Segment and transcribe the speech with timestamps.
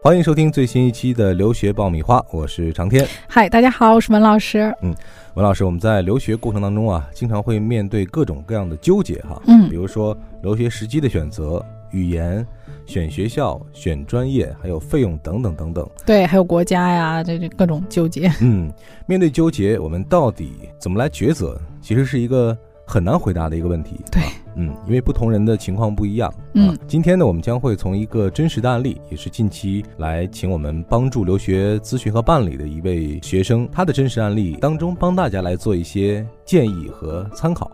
[0.00, 3.04] 欢迎收听最新一期的留学爆米花，我是长天。
[3.28, 4.72] 嗨，大家好，我是文老师。
[4.80, 4.94] 嗯，
[5.34, 9.42] 文老师，我们在留学过程当中啊，经常会面对各种各样的纠结哈。
[9.48, 12.46] 嗯比如说留学时机的选择、语言、
[12.86, 15.90] 选学校、选专业，还有费用等等等等。
[16.06, 18.30] 对，还有国家呀，这这各种纠结。
[18.40, 18.72] 嗯，
[19.04, 21.60] 面对纠结，我们到底怎么来抉择？
[21.82, 22.56] 其实是一个
[22.86, 23.96] 很难回答的一个问题。
[24.12, 26.32] 对啊嗯，因为不同人的情况不一样。
[26.54, 37.70] 嗯啊，今天呢，我们将会从一个真实的案例，也是近期来请我们帮助留学咨询和办理的一位学生，他的真实案例当中，帮大家来做一些建议和参考。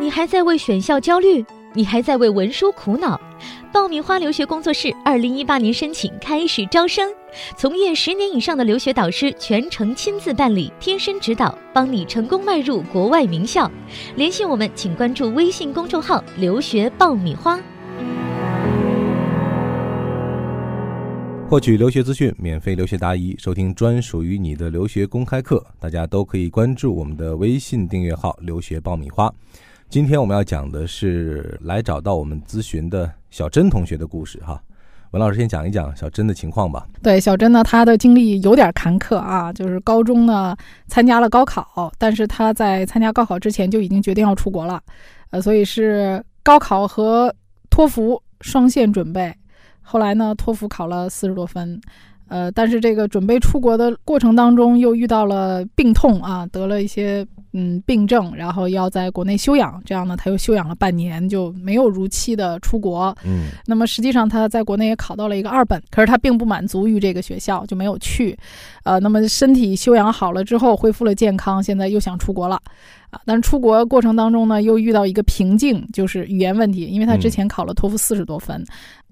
[0.00, 1.44] 你还在为选校焦虑？
[1.72, 3.20] 你还在为文书苦恼？
[3.72, 7.08] 爆米花留学工作室二零一八年申请开始招生，
[7.56, 13.70] 从业十年以上的留学导师全程亲自办理，贴身指导，帮你成功迈入国外名校。
[14.16, 17.56] 联系我们，请关注微信公众号“留学爆米花”。
[21.48, 29.32] 获取留学资讯，免费留学答疑，收听专属于你的留学公开课，大家都可以关注我们的微信订阅号“留学爆米花”。
[29.90, 34.62] 今天我们要讲的是来找到我们咨询的小珍同学的故事哈。
[35.10, 36.86] 文老师先讲一讲小珍的情况吧。
[37.02, 44.80] 对，小珍呢，她的经历有点坎坷啊，就是高中呢参加了高考，但是她在参加高考之前就已经决定要出国了，
[45.30, 47.34] 呃，所以是高考和
[47.68, 49.34] 托福双线准备。
[49.82, 51.80] 后来呢，托福考了四十多分，
[52.30, 63.12] 呃，但是这个准备出国的过程当中又遇到了病痛啊，得了一些嗯病症，然后要在国内休养，这样呢，他又休养了半年，就没有如期的出国。
[63.24, 68.38] 嗯那么实际上他在国内也考到了一个二本，可是他并不满足于这个学校，就没有去。
[68.84, 72.60] 呃，那么身体休养好了之后，恢复了健康，现在又想出国了。
[73.10, 78.64] 啊，但是出国过程当中呢，又遇到一个瓶颈，就是语言问题，因为他之前考了托福四十多分。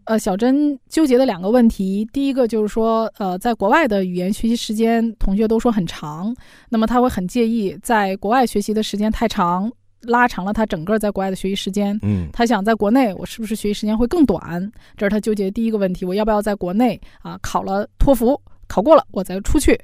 [0.09, 6.35] 呃，小珍纠结的两个问题，第一个就是说，呃，在国外的语言学习时间，同学都说很长，
[6.71, 9.71] 那么他会很介意在国外学习的时间太长，
[10.05, 11.99] 拉长了他整个在国外的学习时间。
[12.01, 14.73] 嗯他想在国内，我是不是学习时间会更短？
[14.97, 19.79] 这是他纠结的第一个问题，我要不要在国内啊考了托福，考过了我再出去？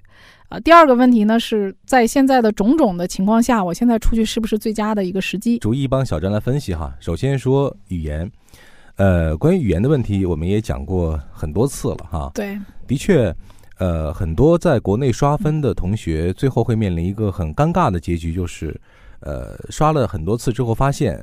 [0.48, 5.58] 啊，第二个问题呢是在现在的种种的情况下，我现在出去是不是最佳的一个时机？
[5.58, 6.94] 逐一帮小珍来分析哈。
[6.98, 8.30] 首先说语言，
[8.96, 12.30] 呃，关于语言的问题，我们也讲过很多次了哈。
[12.32, 12.56] 对，
[12.86, 13.34] 的确，
[13.78, 18.80] 呃，很多在国内刷分的同学，最后会面临一个很尴尬的结局，就是，
[19.20, 21.22] 呃，刷了很多次之后，发现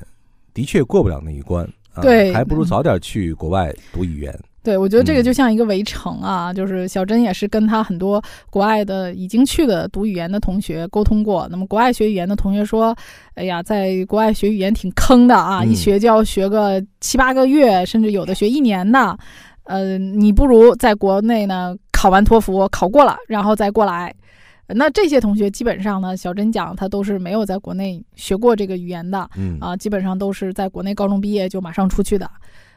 [0.53, 4.37] 的确过不了那一关，啊、对还不如早点去国外读语言。
[4.63, 11.47] 对，我觉得这个嗯就像一个围城啊，就是小珍也是跟他很多国外的已经去的读语言的同学沟通过。
[11.49, 12.95] 那么国外学语言的同学说
[13.33, 19.17] ：“哎呀，在国外学语言挺坑的啊，嗯一学就要学个七八个月，甚至有的学一年的。
[19.63, 24.13] 呃，你不如在国内呢考完托福，考过了，然后再过来。”
[24.73, 32.29] 那这些同学基本上呢，小珍讲他都是没有在国内学过这个语言的，嗯啊，基本上都是在国内高中毕业就马上出去的，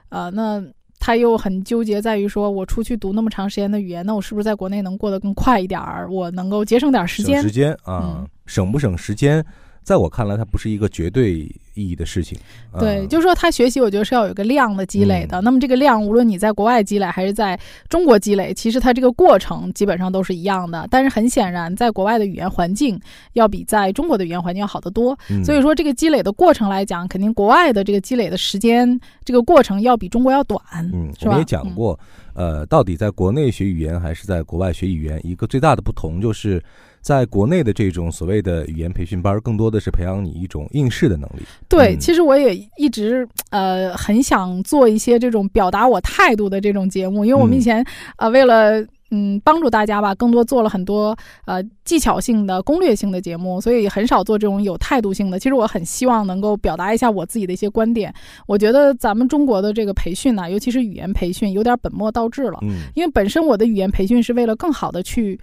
[0.09, 0.61] 呃，那
[1.05, 6.11] 他又很纠结在于说，我出去读那么长时间的语言，那我是不是在国内能过得更快一点儿？
[6.11, 7.53] 我能够节省点儿时间省时？
[7.53, 9.45] 间啊，嗯省不省时间，
[9.85, 11.41] 在我看来，它不是一个绝对
[11.75, 12.37] 意义的事情。
[12.73, 15.41] 啊对，就是说他学习，我觉得是要有一个量的积累的。
[15.41, 17.59] 嗯那么这个量，无论你在国外积累还是在
[17.89, 20.89] 中国积累，其实它这个过程基本上都是一样的。
[20.91, 22.99] 但是很显然，在国外的语言环境
[23.35, 25.17] 要比在中国的语言环境要好得多。
[25.29, 30.61] 嗯所以说，这个积累的过程来讲，肯定国外的这个积累的时间，这个过程要比中国要短。
[30.93, 31.99] 嗯，我们也讲过，
[32.33, 36.63] 呃，到底在国内学语言还是在国外学语言，一个最大的不同就是，
[37.05, 41.43] 在国内的这种所谓的语言培训班，更多的是培养你一种应试的能力。
[41.69, 47.85] 对，嗯其实我也一直呃很想做一些这种表达我态度的这种节目，因为我们嗯以前
[48.17, 55.39] 呃为了嗯帮助大家吧，更多做了很多呃技巧性的、攻略性的节目，所以很少做这种有态度性的。
[55.39, 58.13] 其实我很希望能够表达一下我自己的一些观点。
[58.47, 62.59] 我觉得咱们中国的这个培训呢，尤其是语言培训，有点本末倒置了。
[62.63, 65.39] 嗯因为本身我的语言培训是为了更好的去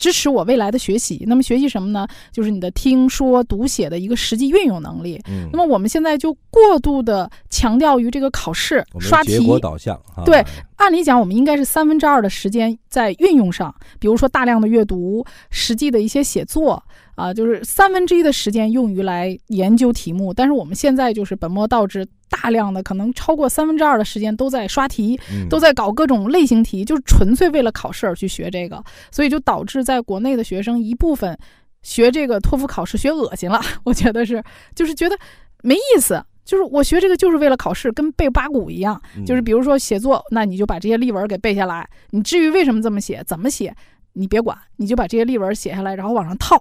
[0.00, 1.22] 支持我未来的学习。
[1.28, 2.08] 那么学习什么呢？
[2.32, 5.20] 就是你的听说读写的一个实际运用能力。
[5.28, 10.44] 嗯，那么我们现在就过度的强调于这个考试刷题，结果导向啊，对
[10.76, 16.82] 按理讲，我们应该是三分之二的时间在运用上，比如说大量的阅读、实际的一些写作
[17.14, 20.32] 啊，就是三分之一的时间用于来研究题目。
[20.32, 31.36] 但是我们现在就是本末倒置，大量的可能超过三分之二的时间都在刷题，嗯都在搞各种类型题，就是纯粹为了考试而去学这个，所以就导致在国内的学生一部分
[31.82, 34.42] 学这个托福考试学恶心了， 我觉得是，
[34.74, 35.18] 就是觉得
[35.62, 36.24] 没意思。
[36.42, 39.00] 就是我学这个就是为了考试，跟背八股一样。
[39.16, 41.88] 嗯就是比如说写作，那你就把这些例文给背下来。
[42.10, 43.72] 你至于为什么这么写，怎么写，
[44.14, 46.60] 你别管，你就把这些例文写下来，然后往上套。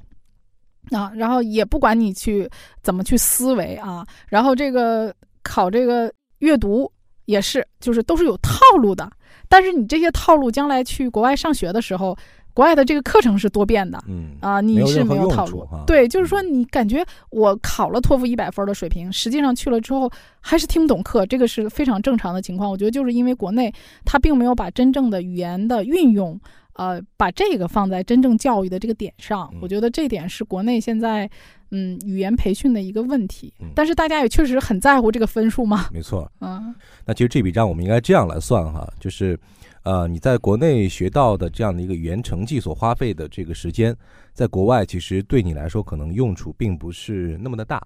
[0.91, 2.47] 啊，然后也不管你去
[2.83, 5.11] 怎么去思维啊，然后这个
[5.49, 6.91] 考这个阅读
[7.25, 9.11] 也是，就是都是有套路的。
[9.47, 12.15] 但是你这些套路将来去国外上学的时候，
[12.53, 15.67] 国外的这个课程是多变的嗯啊，你是没有套路。
[15.87, 22.69] 对，就是说你感觉我考了托福一百分的水平，实际上去了之后还是听不懂课，这个是非常正常的情况。
[22.69, 23.73] 我觉得就是因为国内
[24.05, 26.39] 它并没有把真正的语言的运用。
[26.79, 31.29] 呃，把这个放在真正教育的这个点上，嗯我觉得这点是国内现在
[31.71, 33.67] 嗯语言培训的一个问题嗯。
[33.75, 36.31] 但是大家也确实很在乎这个分数嘛，没错。
[36.39, 36.73] 嗯
[37.05, 39.37] 那其实这笔账我们应该这样来算哈，就是，
[39.83, 43.93] 呃，你在国内学到的这样的一个语言成绩所花费的这个时间，
[44.33, 47.75] 在国外其实对你来说可能用处并不是那么的大。
[47.75, 47.85] 啊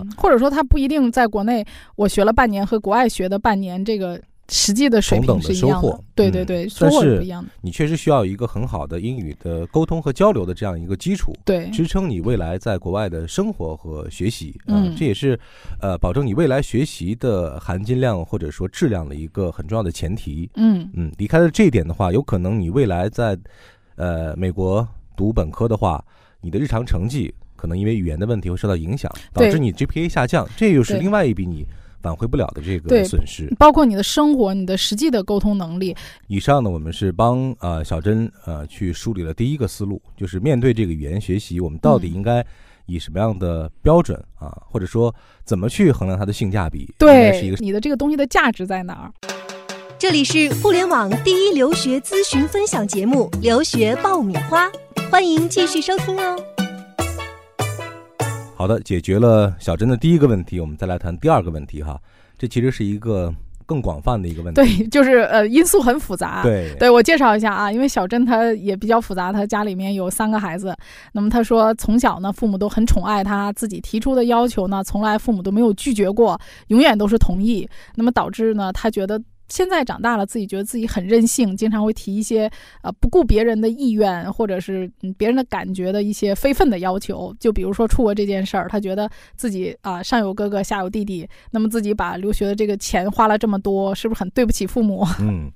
[0.00, 1.62] 嗯，或者说他不一定在国内
[1.96, 4.18] 我学了半年和国外学的半年这个
[4.48, 6.04] 实际的水同等平的收获是一样的。
[6.14, 7.50] 对嗯对对，收但是获是不一样的。
[7.62, 14.54] 你确实需要一个很好的英语的沟通和交流的这样一个基础，对，支撑你未来在国外的生活和学习。
[14.66, 15.38] 呃嗯这也是
[15.80, 20.48] 呃保证你未来学习的含金量或者说质量的一个很重要的前提。
[20.56, 23.36] 嗯嗯，离开了这一点的话，有可能你未来在
[23.96, 24.86] 呃美国
[25.16, 26.04] 读本科的话，
[26.40, 31.64] 你的日常成绩可能因为语言的问题会受到影响，导致你 GPA 下降，这又是另外一笔你
[32.04, 33.52] 挽回不了的这个损失。
[33.58, 35.94] 包括你的生活、你的实际的沟通能力。
[36.28, 42.46] 以上呢，我们是帮呃小珍呃去梳理了第一个思路，就是面对这个语言学习，我们到底嗯应该
[42.86, 45.14] 以什么样的标准啊，或者说
[45.44, 46.92] 怎么去衡量它的性价比？
[46.98, 49.12] 对是一个对你的这个东西的价值在哪儿？
[49.98, 54.68] 这里是互联网第一留学咨询分享节目《留学爆米花》，
[55.10, 56.53] 欢迎继续收听哦。
[58.64, 62.00] 好的，解决了小珍的第一个问题，我们再来谈第二个问题哈。
[62.38, 63.30] 这其实是一个
[63.66, 64.62] 更广泛的一个问题。
[64.62, 66.42] 对， 就是呃，因素很复杂。
[66.42, 70.74] 对对我介绍一下啊，因为小珍她也比较复杂，她家里面有三个孩子。
[71.12, 77.68] 那么她说，从小呢，父母都很宠爱她，自己提出的要求呢，从来父母都没有拒绝过，永远都是同意。
[77.96, 79.20] 那么导致呢，她觉得。
[79.54, 82.50] 现在长大了，自己觉得自己很任性，经常会提一些
[82.82, 87.32] 呃不顾别人的意愿或者是别人的感觉的一些非分的要求。
[87.38, 95.06] 就比如说出国这件事儿，他觉得自己啊、上有哥哥下有弟弟，那么自己把留学的这个钱花了这么多，是不是很对不起父母？
[95.20, 95.48] 嗯，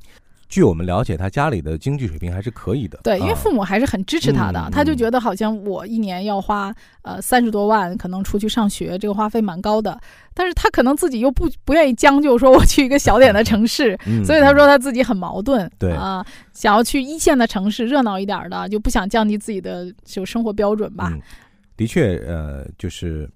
[0.48, 2.98] 据我们了解，他家里的经济水平还是可以的。
[3.02, 10.00] 对，因为啊父母还是很支持他的，嗯他就觉得好像我一年要花呃三十多万，可能出去上学，这个花费蛮高的。
[10.32, 15.70] 但是他可能自己又不不愿意将就，说我去一个小点的城市，嗯所以他说他自己很矛盾。
[15.78, 21.10] 对啊、想要去一线的城市，热闹一点的，就不想降低自己的就生活标准吧。
[21.12, 21.20] 嗯，
[21.76, 23.28] 的确，呃，就是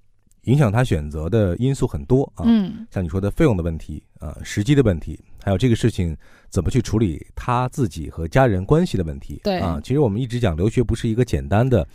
[0.44, 2.44] 影响他选择的因素很多啊。
[2.46, 6.16] 嗯像你说的费用的问题啊、时机的问题，还有这个事情
[6.48, 9.40] 怎么去处理他自己和家人关系的问题。
[9.44, 11.86] 对啊，其实我们一直讲留学不是一个简单的、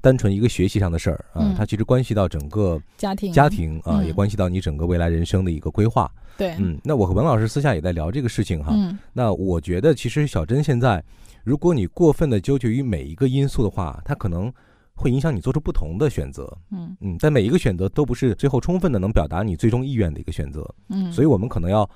[0.00, 6.10] 单纯一个学习上的事儿啊，嗯它其实关系到整个家庭家庭啊，嗯也关系到你整个未来人生的一个规划。
[6.36, 8.72] 对，嗯，那我和文老师私下也在聊这个事情哈。
[8.74, 11.02] 嗯那我觉得其实小珍现在，
[11.44, 14.52] 如果你过分的纠结于每一个因素的话，它可能
[14.94, 16.52] 会影响你做出不同的选择。
[16.70, 20.68] 嗯嗯，但每一个选择都不是最后充分的能表达你最终意愿的一个选择。
[20.88, 21.88] 嗯，所以我们可能要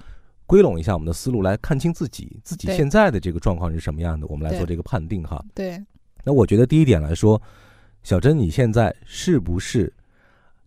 [0.49, 5.45] 归拢一下我们的思路，来看清自己自己现在的这个状况是什么样的，我们来做这个判定哈。
[5.55, 5.79] 对，
[6.25, 7.41] 那我觉得第一点来说，
[8.03, 9.93] 小珍你现在是不是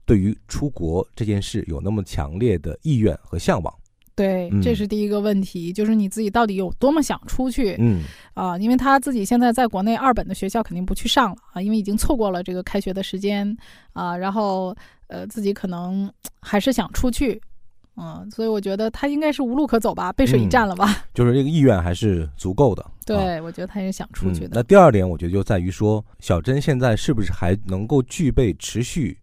[0.06, 3.74] 对于出国这件事有那么强烈的意愿和向往？
[4.14, 7.76] 对，这嗯是第一个问题，就是你自己到底有多么想出去。
[7.80, 8.04] 嗯
[8.36, 13.58] 啊，因为他自己现在在国内二本的学校肯定不去上了啊，因为已经错过了这个开学的时间
[13.94, 14.76] 啊，然后
[15.08, 17.42] 呃自己可能还是想出去，
[18.02, 21.04] 嗯，所以我觉得他应该是无路可走吧，背水一嗯战了吧？
[21.14, 22.82] 就是这个意愿还是足够的。
[22.82, 24.50] 啊对，我觉得他也想出去嗯。
[24.50, 24.52] 的。
[24.54, 29.18] 那第二点，我觉得就在于说，小珍现在是不是还能够具备持续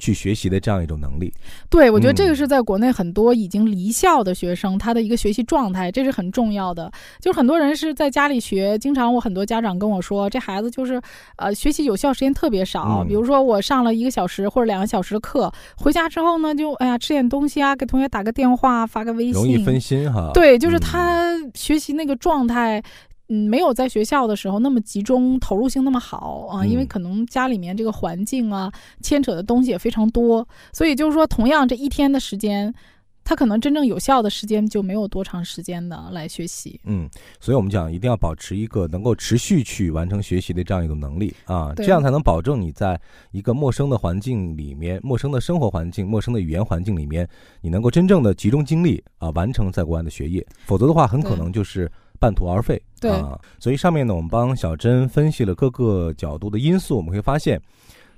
[0.00, 1.32] 去学习的这样一种能力？
[1.68, 6.90] 对，我觉得这个嗯是在国内很多已经离校的学生他的一个学习状态，这是很重要的。
[7.20, 11.00] 就是很多人是在家里学，经常我很多家长跟我说，这孩子就是
[11.36, 13.02] 呃学习有效时间特别少。
[13.02, 20.30] 嗯比如说我上了一个小时或者两个小时的课，回家之后呢，就哎呀吃点东西啊，给同学打个电话，发个微信，容易分心哈。
[20.32, 22.82] 对，就是嗯他学习那个状态。
[23.30, 28.70] 嗯，没有在学校的时候那么集中，投入性那么好啊，因为嗯可能家里面这个环境啊，
[29.00, 32.74] 牵扯的东西也非常多，所以就是说，同样这一天的时间，
[33.22, 36.80] 他可能真正有效的时间就没有多长时间的来学习。
[36.84, 37.08] 嗯，
[37.38, 47.28] 所以我们讲一定要保持一个能够持续去完成学习的这样一种能力啊，这样才能保证你在一个陌生的环境里面、陌生的生活环境、陌生的语言环境里面，
[47.60, 50.44] 你能够真正的集中精力啊，完成在国外的学业。
[50.64, 51.88] 否则的话，很可能就是
[52.20, 52.80] 半途而废。
[53.00, 57.60] 对啊，所以上面呢，我们帮小珍分析了各个角度的因素，我们会发现，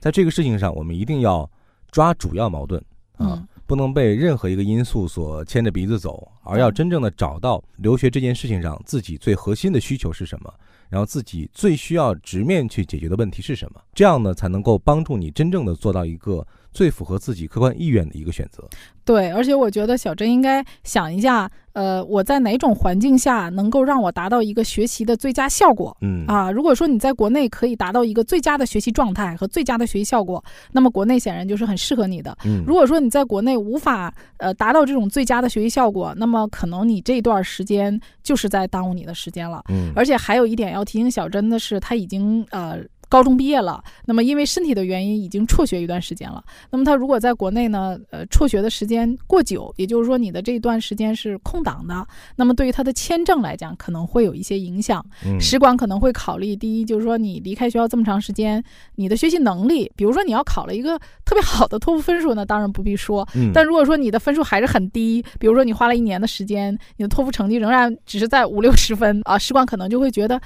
[0.00, 1.48] 在这个事情上，我们一定要
[1.90, 2.78] 抓主要矛盾
[3.16, 3.38] 啊。
[3.40, 10.52] 嗯不能被任何一个因素所牵着鼻子走，而要真正的找到留学这件事情上自己最核心的需求是什么，
[10.90, 18.68] 然后自己最需要直面去解决的问题是什么，这样呢才能够帮助你真正的做到一个最符合自己客观意愿的一个选择。
[19.04, 25.96] 对，而且我觉得小珍应该想一下，呃，我在哪种环境下能够让我达到一个学习的最佳效果。
[26.02, 32.36] 嗯啊，如果说你在国内可以达到一个最佳的学习状态和最佳的学习效果，那么国内显然就是很适合你的。
[32.44, 39.64] 嗯如果说你在国内无法呃达到这种最佳的学习效果，那么可能你这段时间就是在耽误你的时间了。
[39.68, 42.78] 嗯而且还有一点要提醒小珍的是，她已经呃
[43.12, 46.42] 高中毕业了，那么因为身体的原因已经辍学一段时间了。
[46.70, 55.04] 那么他如果在国内呢，呃辍学的时间过久，也就是说你的这段时间是空档的，那么对于他的签证来讲可能会有一些影响。
[55.26, 58.64] 嗯使馆可能会考虑，第一就是说你离开学校这么长时间，
[58.94, 63.28] 你的学习能力，比如说你要考了一个特别好的托福分数呢，当然不必说。
[63.34, 70.40] 嗯但如果说你的分数还是很低，比如说你花了一年的时间，你的托福成绩仍然只是在五六十分啊，使馆可能就会觉得，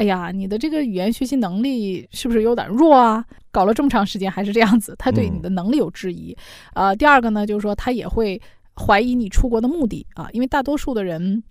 [0.00, 3.22] 哎呀，你的这个语言学习能力是不是有点弱啊？
[3.50, 6.34] 搞了这么长时间还是这样子，他对你的能力有质疑。
[6.72, 8.40] 呃，第二个呢，就是说他也会
[8.74, 11.42] 怀疑你出国的目的啊，因为大多数的人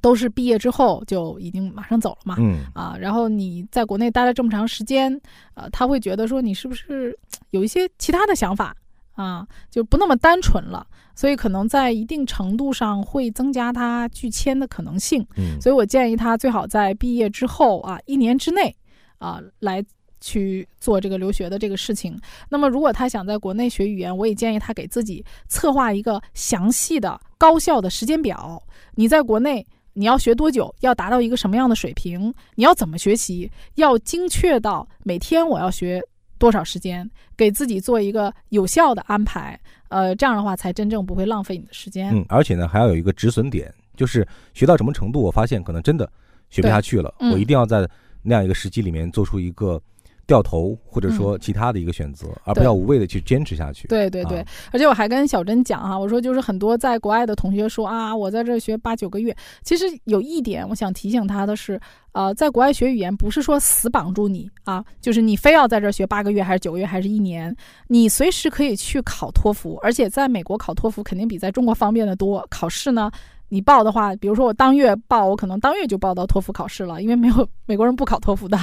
[0.00, 2.36] 都是毕业之后就已经马上走了嘛。
[2.38, 5.12] 嗯啊，然后你在国内待了这么长时间，
[5.52, 7.14] 呃，他会觉得说你是不是
[7.50, 8.74] 有一些其他的想法
[9.16, 15.26] 啊，就不那么单纯了，所以可能在一定程度上会增加他拒签的可能性。
[15.36, 18.72] 嗯所以我建议他最好在毕业之后啊，一年之内
[19.18, 19.84] 啊来。
[20.18, 22.18] 去做这个留学的这个事情。
[22.48, 28.60] 那么，如果他想在国内学语言，我也建议他给自己策划一个详细的、高效的时间表。
[28.94, 36.02] 你在国内你要学多久，要达到一个什么样的水平，你要怎么学习，要精确到每天我要学
[36.38, 39.58] 多少时间，给自己做一个有效的安排。
[39.88, 42.14] 呃，这样的话才真正不会浪费你的时间。
[42.14, 46.10] 嗯，而且呢还要有一个止损点，就是学到什么程度，我发现可能真的
[46.50, 47.88] 学不下去了，嗯我一定要在
[48.22, 49.80] 那样一个时机里面做出一个
[50.26, 53.86] 掉头或者说其他的一个选择，而不要无谓的去坚持下去。
[53.88, 59.34] 对对对，啊而且我还跟小珍讲哈、我说就是很多在国外的同学说啊，我在这儿学八九个月。
[59.62, 61.80] 其实有一点我想提醒他的是，
[62.12, 67.54] 呃，在国外学语言不是说死绑住你啊，就是你非要在这儿学八个月还是九个月还是一年，
[67.88, 72.44] 你随时可以去考托福，而且在美国考托福肯定比在中国方便的多。
[72.50, 73.10] 考试呢，
[73.48, 78.58] 你报的话，比如说我当月报，我可能当月就报到托福考试了，因为没有美国人不考托福的。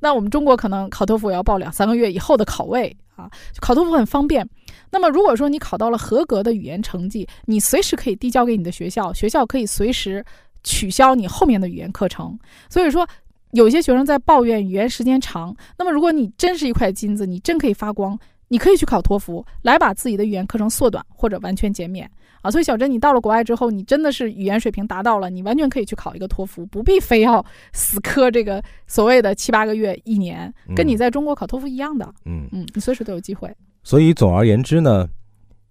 [0.00, 3.30] 那我们中国可能考托福也要报两三个月以后的考位啊，
[3.60, 4.48] 考托福很方便。
[4.90, 10.24] 那么如果说你考到了合格的语言成绩，你随时可以递交给你的学校，学校可以随时
[10.64, 12.38] 取消你后面的语言课程。
[12.68, 13.06] 所以说，
[13.52, 18.18] 有些学生在抱怨语言时间长，那么如果你真是一块金子，你真可以发光，
[18.48, 22.10] 你可以去考托福，来把自己的语言课程缩短或者完全减免
[22.42, 22.50] 啊。
[22.50, 32.06] 所以小珍，你到了国外之后，你真的是语言水平达到了，你完全可以去考一个托福，不必非要 死磕这个所谓的七八个月、一年，跟你在中国考托福一样的。
[32.24, 33.52] 嗯，嗯，你随时都有机会。
[33.82, 35.08] 所以总而言之呢，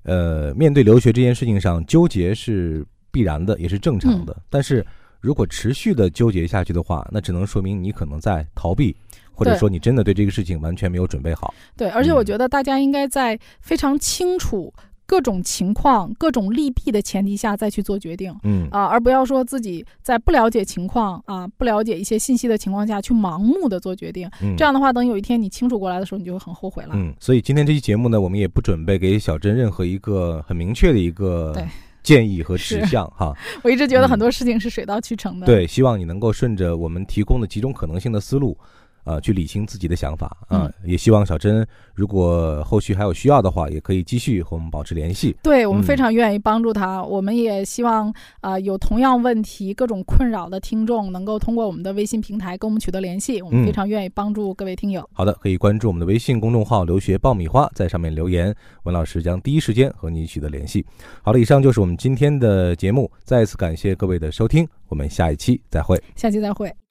[0.03, 4.33] 呃，面对留学这件事情上纠结是必然的，也是正常的。
[4.33, 4.85] 嗯但是
[5.21, 8.95] 如果持续的纠结下去的话，那只能说明你可能在逃避，
[9.35, 11.53] 或者说你真的对这个事情完全没有准备好。
[11.75, 14.73] 对，而且我嗯觉得大家应该在非常清楚
[15.05, 24.27] 各种情况、各种利弊的前提下再去做决定嗯啊、而不要说自己在不了解情况啊、不了解一些信息的情况下去盲目的做决定。
[24.41, 26.93] 嗯，这样的话，等有一天你清楚过来的时候，你就会很后悔了。
[26.93, 31.63] 嗯，所以今天这期节目呢，我们也不准备给小珍任何一个很明确的一个对
[32.01, 33.31] 建议和指向 哈。
[33.61, 35.45] 我一直觉得嗯很多事情是水到渠成的。
[35.45, 38.57] 对，希望你能够顺着我们提供的几种可能性的思路，
[39.05, 45.35] 呃，去理清自己的想法啊、嗯也希望小珍如果后续还有需要的话，也可以继续和我们保持联系。
[45.41, 48.09] 对我们非嗯常愿意帮助他，我们也希望
[48.41, 55.07] 啊、呃有同样问题、各种困扰的听众能够通过我们的微信平台跟我们取得联系，我们嗯非常愿意帮助各位听友。
[55.13, 60.85] 好的，可以关注我们的微信公众号“留学爆米花”，在上面留言，文老师将第一时间和你取得联系。
[61.21, 66.01] 好了，以上就是我们今天的节目，再一次感谢各位的收听，我们下一期再会。
[66.15, 66.84] 下期再会。